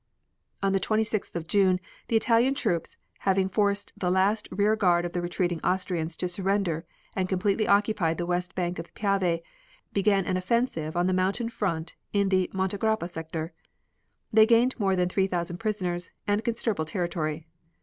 [0.63, 5.13] On the 26th of June the Italian troops, having forced the last rear guard of
[5.13, 9.43] the retreating Austrians to surrender and completely occupied the west bank of the Piave,
[9.93, 13.53] began an offensive on the mountain front in the Monte Grappa sector.
[14.33, 17.45] They gained more than 3,000 prisoners, and considerable territory.